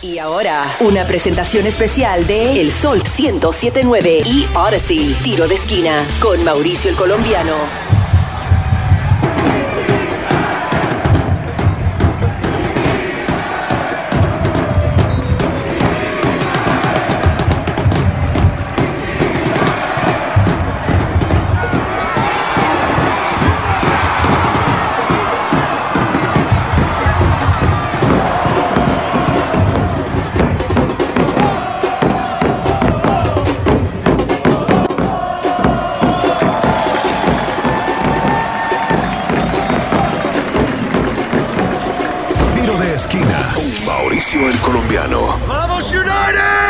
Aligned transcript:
Y 0.00 0.18
ahora, 0.18 0.64
una 0.78 1.04
presentación 1.08 1.66
especial 1.66 2.24
de 2.28 2.60
El 2.60 2.70
Sol 2.70 2.98
1079 2.98 4.22
y 4.24 4.46
Odyssey, 4.54 5.16
tiro 5.24 5.48
de 5.48 5.56
esquina, 5.56 6.04
con 6.20 6.44
Mauricio 6.44 6.88
el 6.88 6.96
Colombiano. 6.96 7.87
Esquina. 43.56 43.92
Mauricio 43.92 44.48
el 44.48 44.58
colombiano. 44.58 45.38
¡Vamos 45.46 45.84
United! 45.84 46.68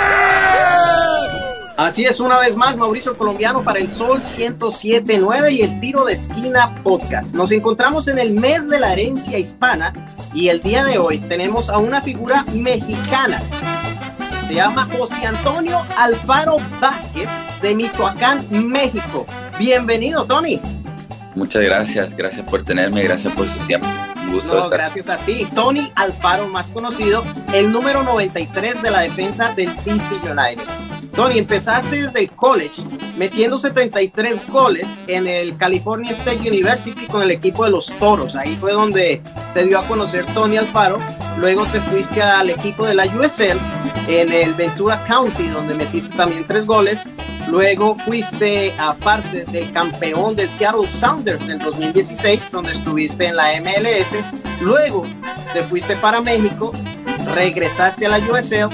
Así 1.79 2.05
es, 2.05 2.19
una 2.19 2.41
vez 2.41 2.57
más, 2.57 2.77
Mauricio 2.77 3.17
Colombiano 3.17 3.63
para 3.63 3.79
el 3.79 3.89
Sol 3.89 4.19
1079 4.19 5.53
y 5.53 5.63
el 5.63 5.79
Tiro 5.79 6.05
de 6.05 6.15
Esquina 6.15 6.75
Podcast. 6.83 7.37
Nos 7.37 7.53
encontramos 7.53 8.09
en 8.09 8.19
el 8.19 8.35
mes 8.35 8.69
de 8.69 8.81
la 8.81 8.93
herencia 8.93 9.39
hispana 9.39 9.95
y 10.35 10.49
el 10.49 10.61
día 10.61 10.85
de 10.85 10.99
hoy 10.99 11.19
tenemos 11.19 11.71
a 11.71 11.79
una 11.79 12.03
figura 12.03 12.45
mexicana. 12.53 13.41
Se 14.49 14.55
llama 14.55 14.89
José 14.99 15.25
Antonio 15.25 15.87
Alfaro 15.97 16.57
Vázquez 16.81 17.31
de 17.63 17.75
Michoacán, 17.77 18.45
México. 18.51 19.25
Bienvenido, 19.57 20.25
Tony. 20.25 20.61
Muchas 21.37 21.63
gracias, 21.63 22.17
gracias 22.17 22.45
por 22.45 22.65
tenerme, 22.65 23.05
gracias 23.05 23.33
por 23.35 23.49
su 23.49 23.59
tiempo. 23.61 23.87
Un 24.29 24.35
gusto 24.35 24.55
No, 24.55 24.61
estar. 24.61 24.79
gracias 24.79 25.09
a 25.09 25.17
ti. 25.19 25.47
Tony 25.55 25.91
Alfaro, 25.95 26.49
más 26.49 26.71
conocido, 26.71 27.25
el 27.53 27.73
número 27.73 28.03
93 28.03 28.83
de 28.83 28.91
la 28.91 29.01
defensa 29.01 29.55
del 29.55 29.75
DC 29.85 30.17
United. 30.17 30.65
Tony, 31.19 31.39
empezaste 31.39 32.05
desde 32.05 32.21
el 32.21 32.31
college 32.31 32.81
metiendo 33.17 33.59
73 33.59 34.49
goles 34.49 35.03
en 35.09 35.27
el 35.27 35.57
California 35.57 36.13
State 36.13 36.49
University 36.49 37.07
con 37.09 37.23
el 37.23 37.33
equipo 37.33 37.65
de 37.65 37.73
los 37.73 37.93
Toros. 37.99 38.37
Ahí 38.37 38.57
fue 38.61 38.73
donde 38.73 39.21
se 39.53 39.65
dio 39.65 39.81
a 39.81 39.89
conocer 39.89 40.25
Tony 40.27 40.59
Alfaro. 40.59 41.01
Luego 41.41 41.67
te 41.67 41.81
fuiste 41.81 42.23
al 42.23 42.51
equipo 42.51 42.87
de 42.87 42.95
la 42.95 43.07
USL 43.07 43.59
en 44.07 44.33
el 44.33 44.55
Ventura 44.55 45.05
County, 45.09 45.49
donde 45.49 45.75
metiste 45.75 46.17
también 46.17 46.47
tres 46.47 46.65
goles. 46.65 47.05
Luego 47.49 47.97
fuiste 47.97 48.73
aparte 48.79 49.45
del 49.47 49.73
campeón 49.73 50.37
del 50.37 50.53
Seattle 50.53 50.89
Sounders 50.89 51.45
del 51.49 51.59
2016, 51.59 52.49
donde 52.53 52.71
estuviste 52.71 53.27
en 53.27 53.35
la 53.35 53.61
MLS. 53.61 54.15
Luego 54.61 55.05
te 55.53 55.65
fuiste 55.65 55.97
para 55.97 56.21
México, 56.21 56.71
regresaste 57.35 58.07
a 58.07 58.11
la 58.11 58.19
USL 58.19 58.71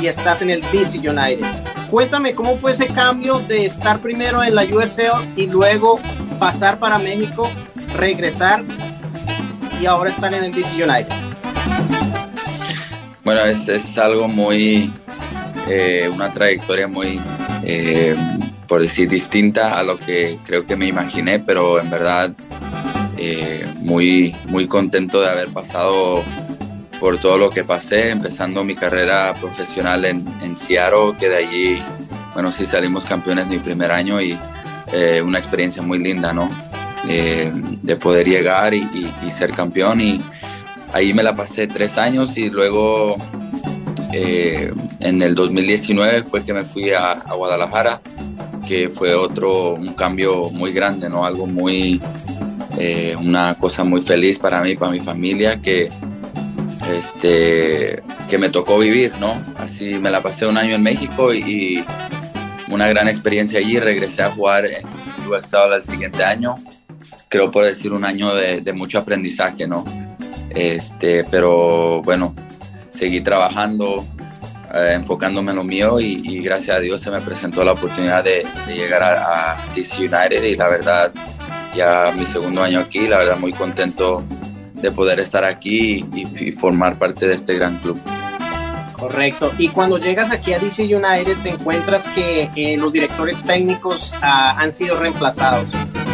y 0.00 0.06
estás 0.06 0.40
en 0.40 0.50
el 0.50 0.62
DC 0.70 0.98
United. 0.98 1.69
Cuéntame 1.90 2.34
cómo 2.34 2.56
fue 2.56 2.70
ese 2.70 2.86
cambio 2.86 3.40
de 3.40 3.66
estar 3.66 4.00
primero 4.00 4.44
en 4.44 4.54
la 4.54 4.62
USL 4.62 5.34
y 5.34 5.48
luego 5.48 5.98
pasar 6.38 6.78
para 6.78 7.00
México, 7.00 7.50
regresar 7.96 8.64
y 9.80 9.86
ahora 9.86 10.10
estar 10.10 10.32
en 10.32 10.44
el 10.44 10.52
DC 10.52 10.76
United. 10.76 11.12
Bueno, 13.24 13.40
es, 13.40 13.68
es 13.68 13.98
algo 13.98 14.28
muy, 14.28 14.92
eh, 15.68 16.08
una 16.14 16.32
trayectoria 16.32 16.86
muy, 16.86 17.20
eh, 17.64 18.16
por 18.68 18.80
decir, 18.82 19.08
distinta 19.08 19.76
a 19.76 19.82
lo 19.82 19.98
que 19.98 20.38
creo 20.44 20.64
que 20.64 20.76
me 20.76 20.86
imaginé, 20.86 21.40
pero 21.40 21.80
en 21.80 21.90
verdad 21.90 22.32
eh, 23.16 23.66
muy, 23.78 24.34
muy 24.46 24.68
contento 24.68 25.20
de 25.20 25.28
haber 25.28 25.52
pasado 25.52 26.22
por 27.00 27.18
todo 27.18 27.38
lo 27.38 27.50
que 27.50 27.64
pasé, 27.64 28.10
empezando 28.10 28.62
mi 28.62 28.76
carrera 28.76 29.32
profesional 29.40 30.04
en, 30.04 30.24
en 30.42 30.56
Seattle, 30.56 31.14
que 31.18 31.30
de 31.30 31.36
allí, 31.36 31.82
bueno, 32.34 32.52
sí 32.52 32.66
salimos 32.66 33.06
campeones 33.06 33.48
mi 33.48 33.58
primer 33.58 33.90
año 33.90 34.20
y 34.20 34.38
eh, 34.92 35.22
una 35.22 35.38
experiencia 35.38 35.82
muy 35.82 35.98
linda, 35.98 36.34
¿no? 36.34 36.50
Eh, 37.08 37.50
de 37.54 37.96
poder 37.96 38.28
llegar 38.28 38.74
y, 38.74 39.10
ser 39.30 39.54
campeón 39.54 40.00
y 40.02 40.22
ahí 40.92 41.14
me 41.14 41.22
la 41.22 41.34
pasé 41.34 41.66
tres 41.66 41.96
años 41.96 42.36
y 42.36 42.50
luego 42.50 43.16
eh, 44.12 44.70
en 44.98 45.22
el 45.22 45.34
2019 45.34 46.24
fue 46.24 46.44
que 46.44 46.52
me 46.52 46.64
fui 46.64 46.90
a, 46.90 47.12
a 47.12 47.34
Guadalajara, 47.34 48.02
que 48.68 48.90
fue 48.90 49.14
otro, 49.14 49.74
un 49.74 49.94
cambio 49.94 50.50
muy 50.50 50.72
grande, 50.72 51.08
¿no? 51.08 51.24
Algo 51.24 51.46
muy, 51.46 52.02
eh, 52.78 53.16
una 53.18 53.54
cosa 53.54 53.84
muy 53.84 54.02
feliz 54.02 54.38
para 54.38 54.62
mí, 54.62 54.76
para 54.76 54.92
mi 54.92 55.00
familia, 55.00 55.60
que, 55.60 55.90
este, 56.82 58.02
que 58.28 58.38
me 58.38 58.48
tocó 58.48 58.78
vivir, 58.78 59.12
¿no? 59.18 59.42
Así 59.58 59.98
me 59.98 60.10
la 60.10 60.22
pasé 60.22 60.46
un 60.46 60.56
año 60.56 60.74
en 60.74 60.82
México 60.82 61.32
y, 61.34 61.84
una 62.70 62.88
gran 62.88 63.08
experiencia 63.08 63.58
allí, 63.58 63.78
regresé 63.78 64.22
a 64.22 64.30
jugar 64.30 64.64
en 64.64 64.86
USL 65.28 65.74
el 65.74 65.84
siguiente 65.84 66.22
año, 66.24 66.54
creo 67.28 67.50
por 67.50 67.64
decir 67.64 67.92
un 67.92 68.04
año 68.04 68.34
de, 68.34 68.72
mucho 68.72 68.98
aprendizaje, 68.98 69.66
¿no? 69.66 69.84
Este, 70.50 71.24
pero 71.24 72.00
bueno, 72.02 72.34
seguí 72.90 73.20
trabajando, 73.20 74.06
eh, 74.72 74.92
enfocándome 74.94 75.50
en 75.50 75.56
lo 75.56 75.64
mío 75.64 76.00
y, 76.00 76.40
gracias 76.40 76.76
a 76.76 76.80
Dios 76.80 77.00
se 77.00 77.10
me 77.10 77.20
presentó 77.20 77.64
la 77.64 77.72
oportunidad 77.72 78.22
de, 78.22 78.46
de 78.66 78.74
llegar 78.74 79.02
a, 79.02 79.52
a 79.52 79.72
DC 79.74 79.98
United 79.98 80.42
y 80.44 80.54
la 80.54 80.68
verdad 80.68 81.12
ya 81.74 82.12
mi 82.16 82.26
segundo 82.26 82.62
año 82.62 82.80
aquí, 82.80 83.08
la 83.08 83.18
verdad 83.18 83.36
muy 83.36 83.52
contento 83.52 84.24
de 84.80 84.90
poder 84.90 85.20
estar 85.20 85.44
aquí 85.44 86.04
y, 86.14 86.52
formar 86.52 86.98
parte 86.98 87.26
de 87.26 87.34
este 87.34 87.54
gran 87.54 87.78
club. 87.78 88.00
Correcto. 88.92 89.52
Y 89.56 89.68
cuando 89.68 89.96
llegas 89.96 90.30
aquí 90.30 90.52
a 90.52 90.58
DC 90.58 90.94
United 90.94 91.38
te 91.42 91.50
encuentras 91.50 92.06
que 92.08 92.50
eh, 92.54 92.76
los 92.76 92.92
directores 92.92 93.42
técnicos 93.42 94.14
ah, 94.20 94.56
han 94.58 94.74
sido 94.74 94.98
reemplazados. 94.98 95.70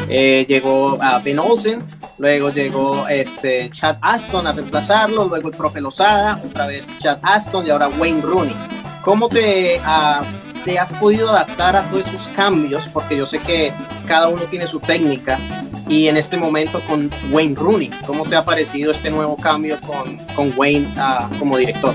Eh, 0.09 0.47
llegó 0.49 0.97
a 1.03 1.19
Ben 1.19 1.41
Olsen, 1.41 1.84
luego 2.19 2.50
llegó 2.50 3.09
este 3.09 3.69
Chad 3.71 3.99
Aston 4.00 4.47
a 4.47 4.53
reemplazarlo, 4.53 5.27
luego 5.27 5.48
el 5.48 5.56
profe 5.56 5.81
Lozada, 5.81 6.41
otra 6.44 6.66
vez 6.66 6.97
Chad 6.98 7.19
Aston 7.22 7.66
y 7.66 7.71
ahora 7.71 7.88
Wayne 7.88 8.22
Rooney. 8.22 8.54
¿Cómo 9.03 9.28
te, 9.28 9.81
ah, 9.84 10.21
te 10.65 10.78
has 10.78 10.93
podido 10.93 11.31
adaptar 11.31 11.75
a 11.75 11.91
todos 11.91 12.06
esos 12.06 12.28
cambios? 12.28 12.87
Porque 12.88 13.16
yo 13.16 13.27
sé 13.27 13.41
que 13.41 13.72
cada 14.06 14.28
uno 14.28 14.43
tiene 14.44 14.69
su 14.69 14.78
técnica 14.78 15.41
y 15.88 16.08
en 16.08 16.16
este 16.16 16.36
momento 16.36 16.80
con 16.86 17.10
Wayne 17.30 17.54
Rooney, 17.54 17.91
¿cómo 18.06 18.24
te 18.24 18.36
ha 18.36 18.44
parecido 18.44 18.91
este 18.91 19.10
nuevo 19.10 19.36
cambio 19.36 19.78
con, 19.80 20.16
con 20.34 20.52
Wayne 20.56 20.92
ah, 20.97 21.28
como 21.38 21.56
director? 21.56 21.94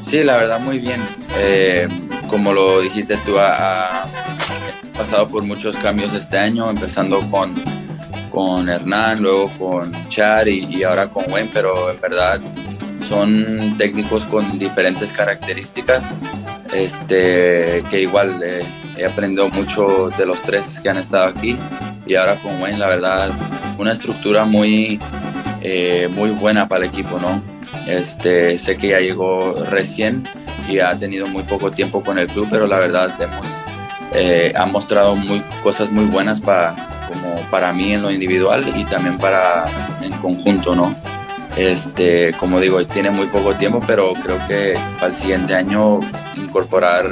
Sí, 0.00 0.22
la 0.22 0.36
verdad 0.36 0.60
muy 0.60 0.78
bien. 0.78 1.06
Eh, 1.36 1.88
como 2.28 2.52
lo 2.52 2.80
dijiste 2.80 3.16
tú, 3.18 3.38
ha, 3.38 4.04
pasado 4.96 5.26
por 5.26 5.44
muchos 5.44 5.76
cambios 5.76 6.14
este 6.14 6.38
año, 6.38 6.68
empezando 6.70 7.20
con, 7.30 7.54
con 8.30 8.68
Hernán, 8.68 9.22
luego 9.22 9.50
con 9.58 10.08
Char 10.08 10.48
y, 10.48 10.64
y 10.64 10.82
ahora 10.82 11.08
con 11.08 11.30
Wayne, 11.30 11.50
pero 11.52 11.90
en 11.90 12.00
verdad 12.00 12.40
son 13.08 13.76
técnicos 13.76 14.24
con 14.24 14.58
diferentes 14.58 15.12
características, 15.12 16.16
este, 16.72 17.82
que 17.90 18.02
igual 18.02 18.40
eh, 18.42 18.62
he 18.96 19.04
aprendido 19.04 19.48
mucho 19.50 20.10
de 20.16 20.26
los 20.26 20.40
tres 20.42 20.80
que 20.80 20.90
han 20.90 20.98
estado 20.98 21.26
aquí 21.26 21.58
y 22.10 22.16
ahora 22.16 22.42
con 22.42 22.60
Wayne, 22.60 22.76
la 22.76 22.88
verdad, 22.88 23.30
una 23.78 23.92
estructura 23.92 24.44
muy, 24.44 24.98
eh, 25.60 26.08
muy 26.10 26.30
buena 26.30 26.66
para 26.66 26.84
el 26.84 26.90
equipo, 26.90 27.20
¿no? 27.20 27.40
Este, 27.86 28.58
sé 28.58 28.76
que 28.76 28.88
ya 28.88 28.98
llegó 28.98 29.54
recién 29.70 30.28
y 30.68 30.80
ha 30.80 30.98
tenido 30.98 31.28
muy 31.28 31.44
poco 31.44 31.70
tiempo 31.70 32.02
con 32.02 32.18
el 32.18 32.26
club, 32.26 32.48
pero 32.50 32.66
la 32.66 32.80
verdad 32.80 33.14
hemos, 33.20 33.46
eh, 34.12 34.52
ha 34.56 34.66
mostrado 34.66 35.14
muy, 35.14 35.40
cosas 35.62 35.92
muy 35.92 36.04
buenas 36.06 36.40
para, 36.40 36.74
como 37.06 37.36
para 37.48 37.72
mí 37.72 37.92
en 37.92 38.02
lo 38.02 38.10
individual 38.10 38.64
y 38.74 38.82
también 38.86 39.16
para 39.16 39.64
en 40.02 40.10
conjunto, 40.14 40.74
¿no? 40.74 40.92
Este, 41.56 42.32
como 42.40 42.58
digo, 42.58 42.84
tiene 42.88 43.10
muy 43.10 43.26
poco 43.26 43.54
tiempo, 43.54 43.80
pero 43.86 44.14
creo 44.14 44.44
que 44.48 44.76
para 44.96 45.12
el 45.12 45.14
siguiente 45.14 45.54
año 45.54 46.00
incorporar 46.34 47.06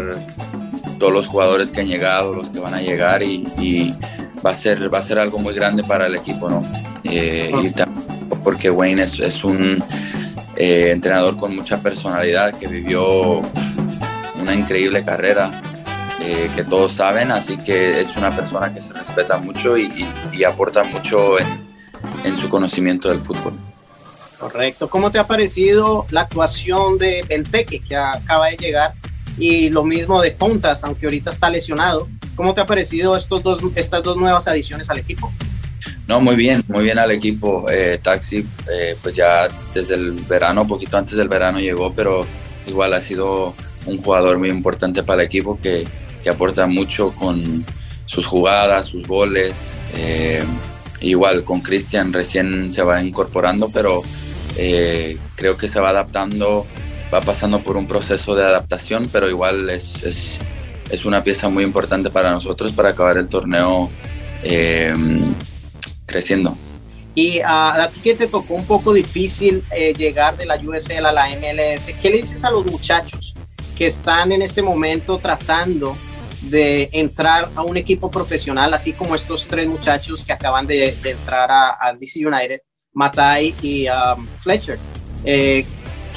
todos 0.98 1.12
los 1.12 1.28
jugadores 1.28 1.70
que 1.70 1.82
han 1.82 1.86
llegado, 1.86 2.34
los 2.34 2.50
que 2.50 2.58
van 2.58 2.74
a 2.74 2.80
llegar 2.80 3.22
y, 3.22 3.46
y 3.60 3.94
va, 4.44 4.50
a 4.50 4.54
ser, 4.54 4.92
va 4.92 4.98
a 4.98 5.02
ser 5.02 5.18
algo 5.18 5.38
muy 5.38 5.54
grande 5.54 5.82
para 5.84 6.06
el 6.06 6.14
equipo, 6.16 6.48
¿no? 6.48 6.62
Eh, 7.04 7.50
y 7.62 7.70
también 7.70 8.08
porque 8.44 8.70
Wayne 8.70 9.02
es, 9.02 9.18
es 9.20 9.44
un 9.44 9.82
eh, 10.56 10.90
entrenador 10.92 11.36
con 11.36 11.54
mucha 11.54 11.80
personalidad 11.82 12.54
que 12.58 12.66
vivió 12.66 13.42
una 14.40 14.54
increíble 14.54 15.04
carrera 15.04 15.62
eh, 16.20 16.50
que 16.54 16.64
todos 16.64 16.92
saben, 16.92 17.30
así 17.30 17.56
que 17.58 18.00
es 18.00 18.16
una 18.16 18.34
persona 18.34 18.72
que 18.72 18.80
se 18.80 18.92
respeta 18.92 19.38
mucho 19.38 19.76
y, 19.76 19.84
y- 19.86 20.08
y 20.38 20.44
aporta 20.44 20.82
mucho 20.84 21.38
en, 21.38 21.46
en 22.24 22.36
su 22.38 22.48
conocimiento 22.48 23.08
del 23.08 23.20
fútbol. 23.20 23.52
Correcto. 24.38 24.88
¿Cómo 24.88 25.10
te 25.10 25.18
ha 25.18 25.26
parecido 25.26 26.06
la 26.10 26.22
actuación 26.22 26.96
de 26.96 27.24
Benteque, 27.28 27.80
que 27.80 27.96
acaba 27.96 28.48
de 28.48 28.56
llegar? 28.56 28.94
Y 29.36 29.70
lo 29.70 29.84
mismo 29.84 30.20
de 30.22 30.30
Fontas, 30.32 30.82
aunque 30.84 31.06
ahorita 31.06 31.30
está 31.30 31.50
lesionado. 31.50 32.08
¿Cómo 32.38 32.54
te 32.54 32.60
ha 32.60 32.66
parecido 32.66 33.16
estos 33.16 33.42
dos, 33.42 33.60
estas 33.74 34.00
dos 34.04 34.16
nuevas 34.16 34.46
adiciones 34.46 34.88
al 34.90 34.98
equipo? 34.98 35.32
No, 36.06 36.20
muy 36.20 36.36
bien, 36.36 36.62
muy 36.68 36.84
bien 36.84 36.96
al 37.00 37.10
equipo. 37.10 37.68
Eh, 37.68 37.98
Taxi, 38.00 38.46
eh, 38.72 38.96
pues 39.02 39.16
ya 39.16 39.48
desde 39.74 39.96
el 39.96 40.12
verano, 40.12 40.64
poquito 40.64 40.96
antes 40.96 41.16
del 41.16 41.26
verano 41.26 41.58
llegó, 41.58 41.92
pero 41.92 42.24
igual 42.68 42.94
ha 42.94 43.00
sido 43.00 43.56
un 43.86 44.00
jugador 44.00 44.38
muy 44.38 44.50
importante 44.50 45.02
para 45.02 45.22
el 45.22 45.26
equipo 45.26 45.58
que, 45.60 45.84
que 46.22 46.30
aporta 46.30 46.68
mucho 46.68 47.10
con 47.10 47.64
sus 48.06 48.24
jugadas, 48.24 48.86
sus 48.86 49.08
goles. 49.08 49.72
Eh, 49.96 50.44
igual 51.00 51.42
con 51.42 51.60
Cristian 51.60 52.12
recién 52.12 52.70
se 52.70 52.84
va 52.84 53.02
incorporando, 53.02 53.68
pero 53.68 54.04
creo 55.34 55.56
que 55.56 55.66
se 55.66 55.80
va 55.80 55.88
adaptando, 55.88 56.66
va 57.12 57.20
pasando 57.20 57.58
por 57.62 57.76
un 57.76 57.88
proceso 57.88 58.36
de 58.36 58.44
adaptación, 58.44 59.08
pero 59.10 59.28
igual 59.28 59.70
es, 59.70 60.04
es, 60.04 60.38
es 60.90 61.04
una 61.04 61.22
pieza 61.22 61.48
muy 61.48 61.64
importante 61.64 62.10
para 62.10 62.30
nosotros 62.30 62.72
para 62.72 62.90
acabar 62.90 63.16
el 63.18 63.28
torneo 63.28 63.90
creciendo. 66.06 66.56
Y 67.14 67.40
a, 67.44 67.90
ti 67.92 68.00
que 68.00 68.14
te 68.14 68.28
tocó 68.28 68.54
un 68.54 68.64
poco 68.64 68.92
difícil 68.92 69.64
eh, 69.72 69.92
llegar 69.92 70.36
de 70.36 70.46
la 70.46 70.54
USL 70.54 71.04
a 71.04 71.12
la 71.12 71.28
MLS, 71.30 71.92
¿qué 72.00 72.10
le 72.10 72.18
dices 72.18 72.44
a 72.44 72.50
los 72.50 72.64
muchachos 72.64 73.34
que 73.76 73.86
están 73.86 74.30
en 74.30 74.40
este 74.40 74.62
momento 74.62 75.18
tratando 75.18 75.96
de 76.42 76.88
entrar 76.92 77.48
a 77.56 77.62
un 77.62 77.76
equipo 77.76 78.08
profesional, 78.08 78.72
así 78.72 78.92
como 78.92 79.16
estos 79.16 79.48
tres 79.48 79.66
muchachos 79.66 80.24
que 80.24 80.32
acaban 80.32 80.66
de, 80.66 80.94
entrar 81.04 81.50
al 81.80 81.98
DC 81.98 82.24
United, 82.24 82.60
Matai 82.92 83.52
y 83.62 83.88
um, 83.88 84.24
Fletcher? 84.40 84.78
Eh, 85.24 85.66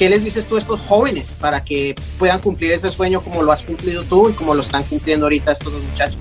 ¿Qué 0.02 0.10
les 0.10 0.24
dices 0.24 0.46
tú 0.46 0.56
a 0.56 0.58
estos 0.58 0.80
jóvenes 0.80 1.28
para 1.38 1.62
que 1.62 1.94
puedan 2.18 2.40
cumplir 2.40 2.72
ese 2.72 2.90
sueño 2.90 3.22
como 3.22 3.40
lo 3.40 3.52
has 3.52 3.62
cumplido 3.62 4.02
tú 4.02 4.30
y 4.30 4.32
como 4.32 4.52
lo 4.52 4.62
están 4.62 4.82
cumpliendo 4.82 5.26
ahorita 5.26 5.52
estos 5.52 5.72
dos 5.72 5.80
muchachos? 5.80 6.18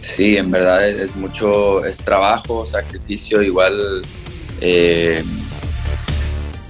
Sí, 0.00 0.36
en 0.36 0.50
verdad 0.50 0.88
es, 0.88 1.14
mucho, 1.14 1.84
es 1.84 1.98
trabajo, 1.98 2.66
sacrificio, 2.66 3.40
igual 3.40 4.02
eh, 4.60 5.22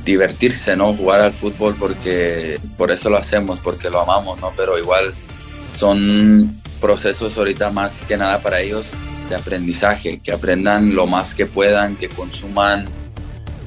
divertirse, 0.04 0.76
¿no? 0.76 0.93
Jugar 0.93 1.22
al 1.22 1.32
fútbol 1.32 1.75
porque 1.78 2.60
por 2.76 2.90
eso 2.90 3.08
lo 3.08 3.16
hacemos, 3.16 3.58
porque 3.58 3.88
lo 3.88 4.02
amamos, 4.02 4.38
¿no? 4.43 4.52
Pero 4.55 4.78
igual 4.78 5.14
son 5.75 6.60
procesos 6.82 7.38
ahorita 7.38 7.70
más 7.70 8.05
que 8.05 8.19
nada 8.19 8.43
para 8.43 8.60
ellos 8.60 8.84
de 9.31 9.37
aprendizaje, 9.37 10.20
que 10.20 10.32
aprendan 10.32 10.94
lo 10.94 11.06
más 11.06 11.34
que 11.34 11.46
puedan, 11.46 11.96
que 11.96 12.10
consuman 12.10 12.84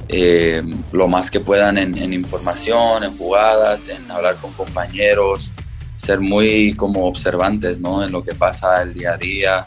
eh, 0.08 0.62
lo 0.92 1.08
más 1.08 1.30
que 1.30 1.40
puedan 1.40 1.78
en, 1.78 1.96
en, 1.98 2.12
información, 2.12 3.04
en 3.04 3.16
jugadas, 3.16 3.88
en 3.88 4.10
hablar 4.10 4.36
con 4.36 4.52
compañeros, 4.52 5.52
ser 5.96 6.20
muy 6.20 6.74
como 6.74 7.06
observantes, 7.06 7.80
¿no? 7.80 8.04
En 8.04 8.12
lo 8.12 8.22
que 8.22 8.34
pasa 8.34 8.82
el 8.82 8.94
día 8.94 9.12
a 9.12 9.16
día, 9.16 9.64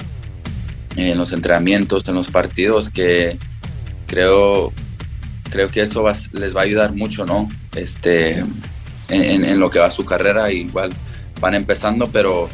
en 0.96 1.18
los 1.18 1.34
entrenamientos, 1.34 2.08
en 2.08 2.16
los 2.16 2.30
partidos, 2.30 2.90
que 2.90 3.38
creo, 4.08 4.72
creo 5.50 5.70
que 5.70 5.82
eso 5.82 6.06
les 6.32 6.56
va 6.56 6.62
a 6.62 6.64
ayudar 6.64 6.94
mucho, 6.94 7.26
¿no? 7.26 7.50
Este, 7.76 8.44
en, 9.10 9.60
lo 9.60 9.70
que 9.70 9.80
va 9.80 9.92
su 9.92 10.06
carrera, 10.06 10.52
igual 10.52 10.92
van 11.40 11.56
empezando, 11.56 12.10
pero, 12.12 12.50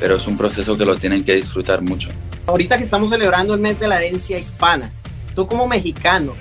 pero 0.00 0.16
es 0.16 0.26
un 0.26 0.36
proceso 0.36 0.76
que 0.76 0.84
lo 0.84 0.96
tienen 0.96 1.24
que 1.24 1.34
disfrutar 1.34 1.82
mucho. 1.82 2.10
Ahorita 2.46 2.76
que 2.76 2.84
estamos 2.84 3.10
celebrando 3.10 3.54
el 3.54 3.60
mes 3.60 3.80
de 3.80 3.88
la 3.88 3.98
herencia 3.98 4.38
hispana, 4.38 4.90
tú 5.34 5.46
como 5.46 5.66
mexicano, 5.66 6.34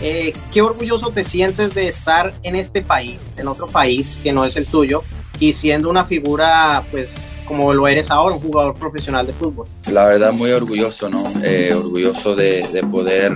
eh, 0.00 0.32
¿qué 0.52 0.62
orgulloso 0.62 1.10
te 1.10 1.24
sientes 1.24 1.74
de 1.74 1.88
estar 1.88 2.32
en 2.42 2.56
este 2.56 2.82
país, 2.82 3.34
en 3.36 3.48
otro 3.48 3.66
país 3.66 4.18
que 4.22 4.32
no 4.32 4.44
es 4.44 4.56
el 4.56 4.66
tuyo, 4.66 5.02
y 5.40 5.52
siendo 5.52 5.90
una 5.90 6.04
figura, 6.04 6.84
pues, 6.90 7.16
como 7.46 7.72
lo 7.72 7.88
eres 7.88 8.10
ahora, 8.10 8.34
un 8.34 8.42
jugador 8.42 8.74
profesional 8.74 9.26
de 9.26 9.32
fútbol. 9.32 9.66
La 9.90 10.06
verdad, 10.06 10.32
muy 10.32 10.50
orgulloso, 10.50 11.08
¿no? 11.08 11.24
Eh, 11.42 11.72
orgulloso 11.74 12.36
de, 12.36 12.84
poder 12.90 13.32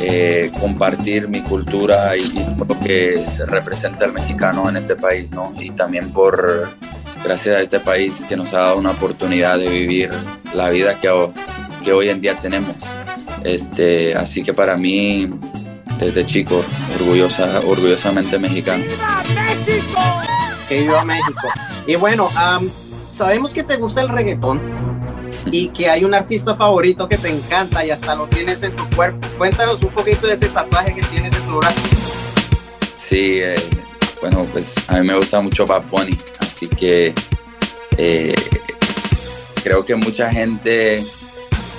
eh, 0.00 0.50
compartir 0.60 1.28
mi 1.28 1.42
cultura 1.42 2.16
y, 2.16 2.32
lo 2.56 2.80
que 2.80 3.24
se 3.26 3.44
representa 3.44 4.06
el 4.06 4.12
mexicano 4.12 4.68
en 4.68 4.76
este 4.76 4.96
país, 4.96 5.30
¿no? 5.30 5.52
Y 5.58 5.70
también 5.70 6.12
por, 6.12 6.70
gracias 7.22 7.56
a 7.56 7.60
este 7.60 7.80
país 7.80 8.24
que 8.28 8.36
nos 8.36 8.54
ha 8.54 8.60
dado 8.60 8.78
una 8.78 8.92
oportunidad 8.92 9.58
de 9.58 9.68
vivir 9.68 10.10
la 10.54 10.70
vida 10.70 10.98
que, 10.98 11.10
que 11.84 11.92
hoy 11.92 12.08
en 12.08 12.20
día 12.20 12.36
tenemos. 12.36 12.76
Este, 13.44 14.14
así 14.14 14.42
que 14.42 14.54
para 14.54 14.76
mí, 14.76 15.28
desde 16.02 16.24
chico, 16.24 16.64
orgullosa, 16.98 17.60
orgullosamente 17.64 18.38
mexicano. 18.38 18.84
México! 19.64 20.00
que 20.68 20.88
a 20.88 21.04
México. 21.04 21.48
Y 21.86 21.96
bueno, 21.96 22.30
sabemos 23.12 23.52
que 23.52 23.62
te 23.62 23.76
gusta 23.76 24.00
el 24.00 24.08
reggaetón 24.08 24.60
y 25.46 25.68
que 25.74 25.88
hay 25.88 26.04
un 26.04 26.14
artista 26.14 26.56
favorito 26.56 27.08
que 27.08 27.18
te 27.18 27.28
encanta 27.28 27.84
y 27.84 27.90
hasta 27.90 28.14
lo 28.14 28.26
tienes 28.26 28.62
en 28.62 28.74
tu 28.74 28.88
cuerpo. 28.90 29.26
Cuéntanos 29.38 29.82
un 29.82 29.90
poquito 29.90 30.26
de 30.26 30.34
ese 30.34 30.48
tatuaje 30.48 30.94
que 30.94 31.02
tienes 31.02 31.32
en 31.34 31.46
tu 31.46 31.56
brazo. 31.58 31.80
Sí, 32.96 33.40
eh, 33.40 33.56
bueno, 34.20 34.42
pues 34.52 34.88
a 34.88 34.98
mí 34.98 35.06
me 35.06 35.16
gusta 35.16 35.40
mucho 35.40 35.66
Bad 35.66 35.82
Bunny, 35.90 36.18
así 36.38 36.68
que 36.68 37.14
eh, 37.96 38.34
creo 39.62 39.84
que 39.84 39.94
mucha 39.94 40.30
gente 40.30 41.02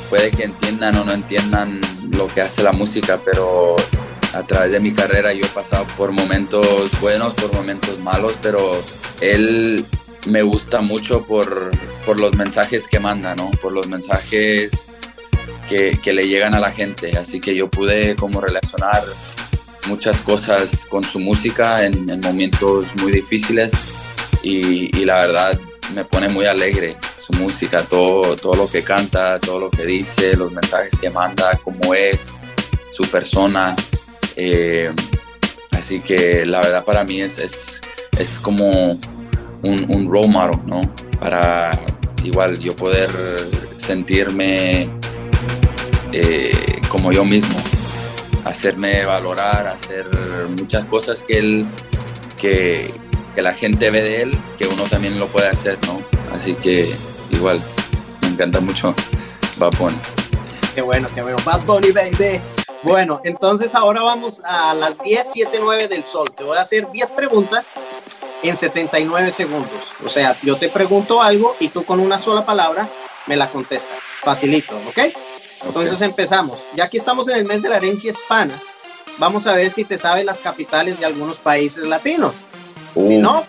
puede 0.09 0.29
que 0.31 0.43
entiendan 0.43 0.95
o 0.97 1.03
no 1.03 1.11
entiendan 1.11 1.81
lo 2.11 2.27
que 2.27 2.41
hace 2.41 2.61
la 2.61 2.71
música, 2.71 3.19
pero 3.25 3.75
a 4.33 4.43
través 4.43 4.71
de 4.71 4.79
mi 4.79 4.91
carrera 4.91 5.33
yo 5.33 5.45
he 5.45 5.49
pasado 5.49 5.85
por 5.95 6.11
momentos 6.11 6.89
buenos, 6.99 7.33
por 7.33 7.53
momentos 7.53 7.99
malos, 7.99 8.37
pero 8.41 8.79
él 9.21 9.85
me 10.25 10.41
gusta 10.41 10.81
mucho 10.81 11.25
por, 11.25 11.71
los 12.19 12.35
mensajes 12.35 12.87
que 12.87 12.99
manda, 12.99 13.35
¿no? 13.35 13.51
Por 13.61 13.73
los 13.73 13.87
mensajes 13.87 14.97
que, 15.69 16.13
le 16.13 16.27
llegan 16.27 16.53
a 16.53 16.59
la 16.59 16.71
gente. 16.71 17.17
Así 17.17 17.39
que 17.39 17.55
yo 17.55 17.69
pude 17.69 18.15
como 18.15 18.41
relacionar 18.41 19.01
muchas 19.87 20.19
cosas 20.21 20.85
con 20.85 21.03
su 21.03 21.19
música 21.19 21.85
en, 21.85 22.19
momentos 22.21 22.95
muy 22.95 23.11
difíciles 23.11 23.73
y, 24.41 24.95
y, 24.97 25.05
la 25.05 25.21
verdad 25.21 25.59
me 25.93 26.05
pone 26.05 26.29
muy 26.29 26.45
alegre 26.45 26.97
su 27.17 27.33
música, 27.33 27.83
todo, 27.83 28.35
todo 28.35 28.55
lo 28.55 28.69
que 28.69 28.83
canta, 28.83 29.39
todo 29.39 29.59
lo 29.59 29.69
que 29.69 29.85
dice, 29.85 30.35
los 30.35 30.51
mensajes 30.51 30.93
que 30.99 31.09
manda, 31.09 31.59
cómo 31.63 31.93
es, 31.93 32.45
su 32.91 33.03
persona. 33.09 33.75
Eh, 34.35 34.91
así 35.71 35.99
que 35.99 36.45
la 36.45 36.59
verdad 36.61 36.83
para 36.83 37.03
mí 37.03 37.21
es, 37.21 37.39
es, 37.39 37.81
es 38.19 38.39
como 38.39 38.91
un, 39.61 39.85
un, 39.89 40.11
role 40.11 40.27
model, 40.27 40.59
¿no? 40.65 40.81
Para 41.19 41.71
igual 42.23 42.57
yo 42.59 42.75
poder 42.75 43.09
sentirme 43.77 44.89
eh, 46.11 46.81
como 46.89 47.11
yo 47.11 47.25
mismo, 47.25 47.55
hacerme 48.45 49.05
valorar, 49.05 49.67
hacer 49.67 50.07
muchas 50.57 50.85
cosas 50.85 51.23
que 51.23 51.37
él, 51.39 51.65
que, 52.37 52.93
que, 53.35 53.41
la 53.41 53.53
gente 53.53 53.89
ve 53.89 54.01
de 54.01 54.21
él, 54.23 54.39
que 54.57 54.67
uno 54.67 54.83
también 54.83 55.19
lo 55.19 55.27
puede 55.27 55.47
hacer, 55.47 55.77
¿no? 55.87 56.01
Así 56.33 56.53
que 56.55 56.89
igual, 57.31 57.59
me 58.21 58.29
encanta 58.29 58.59
mucho 58.59 58.95
Bad. 59.57 59.71
Qué 60.73 60.81
bueno, 60.81 61.07
qué 61.13 61.21
bueno. 61.21 61.37
Bad 61.45 61.65
Bunny, 61.65 61.91
baby. 61.91 62.41
Bueno, 62.83 63.21
entonces 63.23 63.75
ahora 63.75 64.03
vamos 64.03 64.41
a 64.43 64.73
las 64.73 64.97
10, 64.99 65.31
7, 65.31 65.57
9 65.61 65.87
del 65.87 66.03
sol. 66.03 66.31
Te 66.35 66.43
voy 66.43 66.57
a 66.57 66.61
hacer 66.61 66.91
10 66.91 67.11
preguntas 67.11 67.71
en 68.41 68.57
79 68.57 69.31
segundos. 69.31 69.71
O 70.05 70.09
sea, 70.09 70.35
yo 70.41 70.57
te 70.57 70.67
pregunto 70.69 71.21
algo 71.21 71.55
y 71.59 71.69
tú 71.69 71.85
con 71.85 71.99
una 72.01 72.19
sola 72.19 72.45
palabra 72.45 72.87
me 73.25 73.37
la 73.37 73.47
contestas. 73.47 73.97
Facilito, 74.21 74.75
¿ok? 74.89 75.15
Entonces 75.65 76.01
empezamos. 76.01 76.59
Ya 76.75 76.89
que 76.89 76.97
estamos 76.97 77.27
en 77.29 77.37
el 77.37 77.45
mes 77.45 77.61
de 77.61 77.69
la 77.69 77.77
herencia 77.77 78.11
hispana, 78.11 78.59
vamos 79.17 79.47
a 79.47 79.53
ver 79.53 79.71
si 79.71 79.85
te 79.85 79.97
sabes 79.97 80.25
las 80.25 80.41
capitales 80.41 80.99
de 80.99 81.05
algunos 81.05 81.37
países 81.37 81.87
latinos. 81.87 82.33
Si 82.95 83.17
no, 83.17 83.45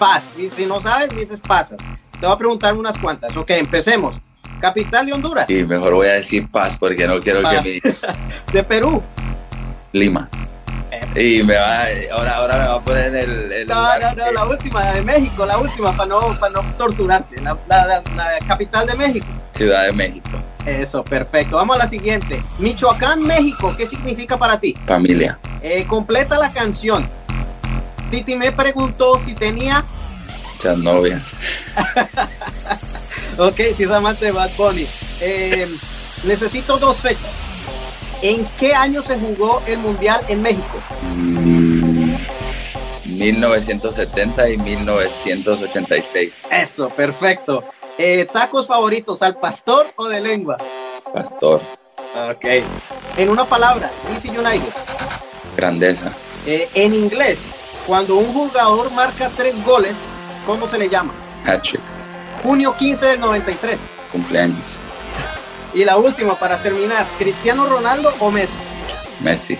paz. 0.00 0.24
Y 0.36 0.50
si 0.50 0.66
no 0.66 0.80
sabes, 0.80 1.14
dices 1.14 1.40
pasa. 1.40 1.76
Te 2.18 2.26
voy 2.26 2.34
a 2.34 2.38
preguntar 2.38 2.74
unas 2.74 2.98
cuantas. 2.98 3.36
Ok, 3.36 3.50
empecemos. 3.50 4.16
Capital 4.64 5.04
de 5.04 5.12
Honduras. 5.12 5.50
Y 5.50 5.62
mejor 5.62 5.92
voy 5.92 6.06
a 6.06 6.12
decir 6.12 6.50
Paz 6.50 6.78
porque 6.80 7.06
no 7.06 7.20
quiero 7.20 7.42
que 7.42 7.60
mi... 7.60 7.92
de 8.52 8.62
Perú. 8.62 9.02
Lima. 9.92 10.26
Y 11.14 11.42
me 11.42 11.54
va, 11.54 11.82
ahora, 12.12 12.36
ahora 12.36 12.54
me 12.56 12.66
va 12.68 12.74
a 12.76 12.80
poner 12.80 13.14
el, 13.14 13.52
el 13.52 13.66
no, 13.66 13.98
no, 13.98 14.14
no, 14.14 14.32
la 14.32 14.46
última, 14.46 14.82
la 14.82 14.94
de 14.94 15.02
México, 15.02 15.44
la 15.44 15.58
última, 15.58 15.94
para 15.94 16.08
no, 16.08 16.20
para 16.40 16.52
no 16.54 16.62
torturarte. 16.78 17.42
La, 17.42 17.58
la, 17.68 18.02
capital 18.48 18.86
de 18.86 18.94
México. 18.94 19.26
Ciudad 19.52 19.84
de 19.84 19.92
México. 19.92 20.30
Eso, 20.64 21.04
perfecto. 21.04 21.56
Vamos 21.56 21.76
a 21.76 21.80
la 21.80 21.86
siguiente. 21.86 22.42
Michoacán, 22.58 23.22
México, 23.22 23.74
¿qué 23.76 23.86
significa 23.86 24.38
para 24.38 24.58
ti? 24.58 24.74
Familia. 24.86 25.38
Eh, 25.60 25.84
completa 25.86 26.38
la 26.38 26.50
canción. 26.52 27.06
Titi 28.10 28.34
me 28.34 28.50
preguntó 28.50 29.18
si 29.18 29.34
tenía... 29.34 29.84
Muchas 30.54 30.78
novias. 30.78 31.22
Ok, 33.38 33.60
si 33.74 33.84
es 33.84 33.90
amante 33.90 34.26
de 34.26 34.32
Bad 34.32 34.50
Bunny. 34.56 34.86
Eh, 35.20 35.68
necesito 36.24 36.78
dos 36.78 36.98
fechas. 36.98 37.30
¿En 38.22 38.46
qué 38.58 38.74
año 38.74 39.02
se 39.02 39.18
jugó 39.18 39.62
el 39.66 39.78
Mundial 39.78 40.24
en 40.28 40.40
México? 40.42 40.78
1970 43.04 44.48
y 44.50 44.58
1986. 44.58 46.46
Eso, 46.50 46.88
perfecto. 46.90 47.64
Eh, 47.98 48.26
¿Tacos 48.32 48.66
favoritos, 48.66 49.22
al 49.22 49.38
pastor 49.38 49.86
o 49.96 50.08
de 50.08 50.20
lengua? 50.20 50.56
Pastor. 51.12 51.60
Ok. 52.30 52.44
En 53.16 53.28
una 53.28 53.44
palabra, 53.44 53.90
DC 54.12 54.30
United. 54.30 54.72
Grandeza. 55.56 56.12
Eh, 56.46 56.68
en 56.74 56.94
inglés, 56.94 57.46
cuando 57.86 58.16
un 58.16 58.32
jugador 58.32 58.90
marca 58.92 59.30
tres 59.36 59.54
goles, 59.64 59.96
¿cómo 60.46 60.66
se 60.66 60.78
le 60.78 60.88
llama? 60.88 61.12
Hattrick. 61.44 61.83
Junio 62.44 62.76
15 62.76 63.06
del 63.06 63.20
93. 63.20 63.80
Cumpleaños. 64.12 64.78
Y 65.72 65.82
la 65.82 65.96
última 65.96 66.34
para 66.34 66.62
terminar, 66.62 67.06
¿Cristiano 67.18 67.66
Ronaldo 67.66 68.12
o 68.20 68.30
Messi? 68.30 68.58
Messi. 69.20 69.58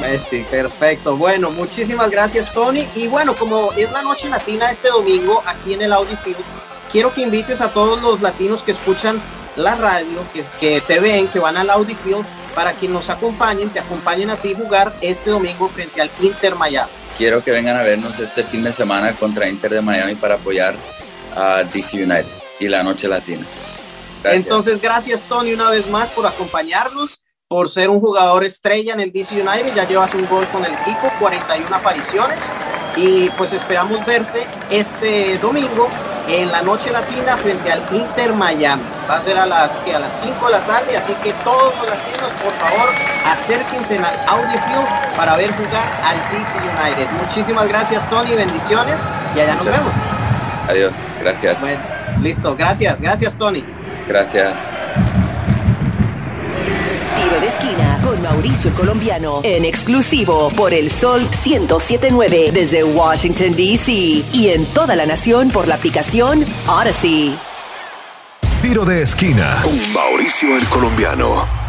Messi, 0.00 0.40
perfecto. 0.50 1.18
Bueno, 1.18 1.50
muchísimas 1.50 2.10
gracias 2.10 2.50
Tony. 2.50 2.88
Y 2.94 3.08
bueno, 3.08 3.34
como 3.34 3.72
es 3.74 3.92
la 3.92 4.00
noche 4.00 4.30
latina 4.30 4.70
este 4.70 4.88
domingo 4.88 5.42
aquí 5.44 5.74
en 5.74 5.82
el 5.82 5.92
Audi 5.92 6.16
Field, 6.16 6.38
quiero 6.90 7.12
que 7.12 7.20
invites 7.20 7.60
a 7.60 7.68
todos 7.68 8.00
los 8.00 8.22
latinos 8.22 8.62
que 8.62 8.72
escuchan 8.72 9.20
la 9.56 9.74
radio, 9.74 10.24
que, 10.32 10.44
que 10.58 10.80
te 10.80 11.00
ven, 11.00 11.28
que 11.28 11.38
van 11.38 11.58
al 11.58 11.68
Audi 11.68 11.94
Field, 11.94 12.24
para 12.54 12.72
que 12.72 12.88
nos 12.88 13.10
acompañen, 13.10 13.68
te 13.68 13.80
acompañen 13.80 14.30
a 14.30 14.36
ti 14.36 14.54
jugar 14.54 14.94
este 15.02 15.28
domingo 15.28 15.68
frente 15.68 16.00
al 16.00 16.10
Inter 16.20 16.54
Miami. 16.54 16.90
Quiero 17.18 17.44
que 17.44 17.50
vengan 17.50 17.76
a 17.76 17.82
vernos 17.82 18.18
este 18.18 18.42
fin 18.42 18.64
de 18.64 18.72
semana 18.72 19.12
contra 19.12 19.46
Inter 19.46 19.72
de 19.72 19.82
Miami 19.82 20.14
para 20.14 20.36
apoyar 20.36 20.74
a 21.36 21.64
DC 21.64 22.02
United 22.02 22.26
y 22.60 22.68
la 22.68 22.82
Noche 22.82 23.08
Latina. 23.08 23.44
Gracias. 24.22 24.44
Entonces, 24.44 24.80
gracias 24.80 25.24
Tony 25.24 25.52
una 25.52 25.70
vez 25.70 25.88
más 25.90 26.08
por 26.10 26.26
acompañarnos, 26.26 27.22
por 27.48 27.68
ser 27.68 27.90
un 27.90 28.00
jugador 28.00 28.44
estrella 28.44 28.94
en 28.94 29.00
el 29.00 29.12
DC 29.12 29.34
United. 29.34 29.74
Ya 29.74 29.86
llevas 29.86 30.14
un 30.14 30.26
gol 30.26 30.46
con 30.48 30.64
el 30.64 30.72
equipo, 30.72 31.10
41 31.18 31.74
apariciones 31.74 32.50
y 32.96 33.28
pues 33.30 33.52
esperamos 33.52 34.04
verte 34.06 34.46
este 34.70 35.38
domingo 35.38 35.88
en 36.28 36.50
la 36.50 36.62
noche 36.62 36.90
latina 36.90 37.36
frente 37.36 37.70
al 37.70 37.82
Inter 37.92 38.32
Miami. 38.32 38.82
Va 39.08 39.18
a 39.18 39.22
ser 39.22 39.36
a 39.36 39.46
las, 39.46 39.78
que 39.80 39.94
a 39.94 39.98
las 39.98 40.20
5 40.20 40.46
de 40.46 40.52
la 40.52 40.60
tarde, 40.60 40.96
así 40.96 41.12
que 41.22 41.32
todos 41.44 41.74
los 41.76 41.86
latinos, 41.86 42.30
por 42.42 42.52
favor, 42.52 42.88
acérquense 43.26 43.98
al 43.98 44.28
Audi 44.28 44.56
Field 44.58 45.16
para 45.16 45.36
ver 45.36 45.52
jugar 45.52 46.02
al 46.02 46.16
DC 46.32 46.56
United. 46.58 47.10
Muchísimas 47.20 47.68
gracias, 47.68 48.08
Tony, 48.08 48.34
bendiciones 48.34 49.00
y 49.34 49.40
allá 49.40 49.56
nos 49.56 49.66
vemos. 49.66 50.13
Adiós, 50.68 50.94
gracias. 51.20 51.60
Bueno, 51.60 51.82
listo, 52.20 52.56
gracias, 52.56 53.00
gracias, 53.00 53.36
Tony. 53.36 53.64
Gracias. 54.08 54.68
Tiro 57.16 57.40
de 57.40 57.46
esquina 57.46 57.98
con 58.02 58.20
Mauricio 58.22 58.70
el 58.70 58.76
Colombiano 58.76 59.40
en 59.42 59.64
exclusivo 59.64 60.50
por 60.50 60.74
el 60.74 60.90
Sol 60.90 61.22
1079 61.22 62.50
desde 62.52 62.84
Washington, 62.84 63.54
D.C. 63.54 63.92
y 64.32 64.50
en 64.50 64.66
toda 64.66 64.96
la 64.96 65.06
nación 65.06 65.50
por 65.50 65.68
la 65.68 65.76
aplicación 65.76 66.44
Odyssey. 66.66 67.36
Tiro 68.62 68.84
de 68.84 69.02
esquina 69.02 69.60
con 69.62 69.74
Mauricio 69.94 70.56
el 70.56 70.64
Colombiano. 70.68 71.63